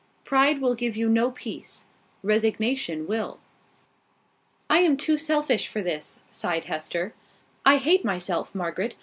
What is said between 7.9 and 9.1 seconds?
myself, Margaret.